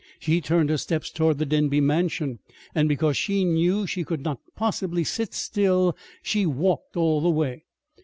[0.19, 2.39] She turned her steps toward the Denby Mansion;
[2.73, 7.65] and because she knew she could not possibly sit still, she walked all the way.